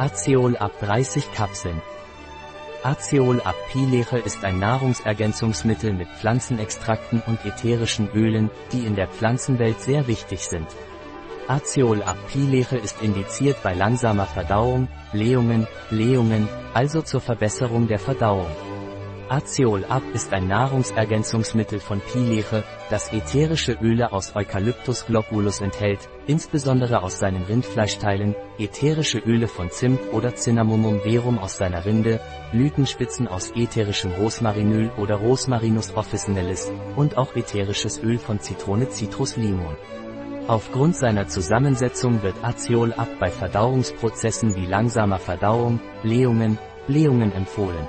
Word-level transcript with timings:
Aceol 0.00 0.56
ab 0.56 0.72
30 0.80 1.30
Kapseln. 1.34 1.82
Aceol 2.82 3.42
ab 3.42 3.54
Pileche 3.70 4.16
ist 4.16 4.42
ein 4.46 4.58
Nahrungsergänzungsmittel 4.58 5.92
mit 5.92 6.08
Pflanzenextrakten 6.08 7.22
und 7.26 7.44
ätherischen 7.44 8.08
Ölen, 8.14 8.48
die 8.72 8.86
in 8.86 8.96
der 8.96 9.08
Pflanzenwelt 9.08 9.78
sehr 9.82 10.06
wichtig 10.06 10.48
sind. 10.48 10.68
Aceol 11.48 12.02
ab 12.02 12.16
Pileche 12.32 12.78
ist 12.78 13.02
indiziert 13.02 13.62
bei 13.62 13.74
langsamer 13.74 14.24
Verdauung, 14.24 14.88
Blähungen, 15.12 15.66
Blähungen, 15.90 16.48
also 16.72 17.02
zur 17.02 17.20
Verbesserung 17.20 17.86
der 17.86 17.98
Verdauung. 17.98 18.46
Aceol 19.30 19.84
ab 19.84 20.02
ist 20.12 20.32
ein 20.32 20.48
Nahrungsergänzungsmittel 20.48 21.78
von 21.78 22.00
Pileche, 22.00 22.64
das 22.90 23.12
ätherische 23.12 23.78
Öle 23.80 24.12
aus 24.12 24.34
Eucalyptus 24.34 25.06
globulus 25.06 25.60
enthält, 25.60 26.08
insbesondere 26.26 27.04
aus 27.04 27.20
seinen 27.20 27.44
Rindfleischteilen, 27.44 28.34
ätherische 28.58 29.20
Öle 29.20 29.46
von 29.46 29.70
Zimt 29.70 30.00
oder 30.12 30.34
Cinnamomum 30.34 30.98
verum 31.02 31.38
aus 31.38 31.58
seiner 31.58 31.84
Rinde, 31.84 32.18
Blütenspitzen 32.50 33.28
aus 33.28 33.52
ätherischem 33.54 34.10
Rosmarinöl 34.10 34.90
oder 34.96 35.14
Rosmarinus 35.14 35.94
officinalis 35.94 36.72
und 36.96 37.16
auch 37.16 37.36
ätherisches 37.36 38.02
Öl 38.02 38.18
von 38.18 38.40
Zitrone 38.40 38.90
Citrus 38.90 39.36
limon. 39.36 39.76
Aufgrund 40.48 40.96
seiner 40.96 41.28
Zusammensetzung 41.28 42.24
wird 42.24 42.42
Aceol 42.42 42.92
ab 42.94 43.06
bei 43.20 43.30
Verdauungsprozessen 43.30 44.56
wie 44.56 44.66
langsamer 44.66 45.20
Verdauung, 45.20 45.78
Blähungen, 46.02 46.58
Blähungen 46.88 47.30
empfohlen. 47.30 47.86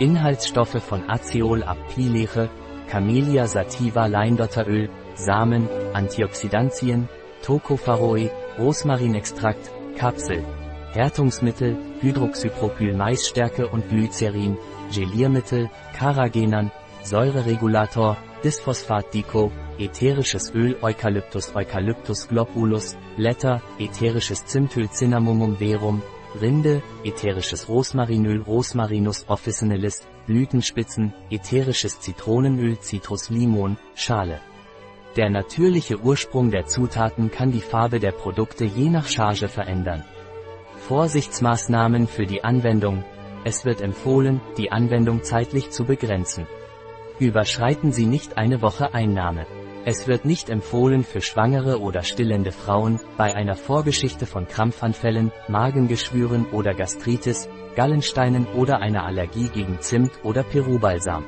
Inhaltsstoffe 0.00 0.80
von 0.80 1.10
Aceol 1.10 1.64
ab 1.64 1.76
Pileche, 1.92 2.48
Camellia 2.88 3.48
sativa 3.48 4.06
Leindotteröl, 4.06 4.88
Samen, 5.14 5.68
Antioxidantien, 5.92 7.08
Tocopherol, 7.42 8.30
Rosmarinextrakt, 8.58 9.72
Kapsel, 9.96 10.44
Härtungsmittel, 10.92 11.76
Hydroxypropyl 12.00 12.94
Maisstärke 12.94 13.66
und 13.66 13.88
Glycerin, 13.88 14.56
Geliermittel, 14.94 15.68
Carrageenan, 15.98 16.70
Säureregulator, 17.02 18.16
Disphosphat-Dico, 18.44 19.50
ätherisches 19.80 20.54
Öl 20.54 20.76
Eucalyptus 20.80 21.56
Eucalyptus 21.56 22.28
globulus, 22.28 22.96
Blätter, 23.16 23.62
ätherisches 23.80 24.46
Zimtöl 24.46 24.88
Cinnamomum 24.88 25.58
verum, 25.58 26.02
Rinde, 26.40 26.82
ätherisches 27.04 27.68
Rosmarinöl 27.68 28.42
Rosmarinus 28.42 29.24
officinalis, 29.28 30.02
Blütenspitzen, 30.26 31.14
ätherisches 31.30 32.00
Zitronenöl 32.00 32.78
Citrus 32.80 33.30
limon, 33.30 33.78
Schale. 33.94 34.40
Der 35.16 35.30
natürliche 35.30 35.98
Ursprung 35.98 36.50
der 36.50 36.66
Zutaten 36.66 37.30
kann 37.30 37.50
die 37.50 37.62
Farbe 37.62 37.98
der 37.98 38.12
Produkte 38.12 38.64
je 38.64 38.90
nach 38.90 39.08
Charge 39.08 39.48
verändern. 39.48 40.04
Vorsichtsmaßnahmen 40.86 42.06
für 42.06 42.26
die 42.26 42.44
Anwendung. 42.44 43.04
Es 43.44 43.64
wird 43.64 43.80
empfohlen, 43.80 44.40
die 44.56 44.70
Anwendung 44.70 45.22
zeitlich 45.22 45.70
zu 45.70 45.84
begrenzen. 45.84 46.46
Überschreiten 47.18 47.90
Sie 47.90 48.06
nicht 48.06 48.36
eine 48.36 48.62
Woche 48.62 48.94
Einnahme. 48.94 49.46
Es 49.84 50.06
wird 50.06 50.24
nicht 50.24 50.50
empfohlen 50.50 51.04
für 51.04 51.20
schwangere 51.20 51.80
oder 51.80 52.02
stillende 52.02 52.52
Frauen, 52.52 53.00
bei 53.16 53.34
einer 53.34 53.54
Vorgeschichte 53.54 54.26
von 54.26 54.46
Krampfanfällen, 54.46 55.32
Magengeschwüren 55.48 56.46
oder 56.46 56.74
Gastritis, 56.74 57.48
Gallensteinen 57.76 58.46
oder 58.48 58.80
einer 58.80 59.04
Allergie 59.04 59.48
gegen 59.48 59.80
Zimt 59.80 60.12
oder 60.24 60.42
Perubalsam. 60.42 61.24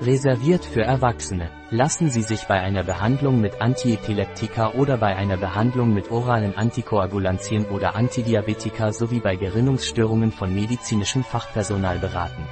Reserviert 0.00 0.64
für 0.64 0.82
Erwachsene. 0.82 1.50
Lassen 1.70 2.10
Sie 2.10 2.22
sich 2.22 2.44
bei 2.44 2.60
einer 2.60 2.82
Behandlung 2.82 3.40
mit 3.40 3.60
Antiepileptika 3.60 4.72
oder 4.72 4.96
bei 4.96 5.14
einer 5.14 5.36
Behandlung 5.36 5.94
mit 5.94 6.10
oralen 6.10 6.56
Antikoagulantien 6.56 7.66
oder 7.66 7.94
Antidiabetika 7.94 8.92
sowie 8.92 9.20
bei 9.20 9.36
Gerinnungsstörungen 9.36 10.32
von 10.32 10.52
medizinischem 10.52 11.22
Fachpersonal 11.22 11.98
beraten. 12.00 12.44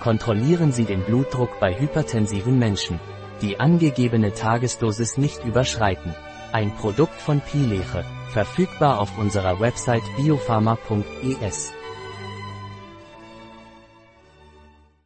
Kontrollieren 0.00 0.72
Sie 0.72 0.84
den 0.84 1.02
Blutdruck 1.02 1.60
bei 1.60 1.78
hypertensiven 1.78 2.58
Menschen. 2.58 2.98
Die 3.42 3.58
angegebene 3.58 4.32
Tagesdosis 4.32 5.18
nicht 5.18 5.44
überschreiten. 5.44 6.14
Ein 6.52 6.74
Produkt 6.76 7.20
von 7.20 7.40
Pileche. 7.40 8.04
Verfügbar 8.30 9.00
auf 9.00 9.18
unserer 9.18 9.58
Website 9.60 10.04
biopharma.es. 10.16 11.72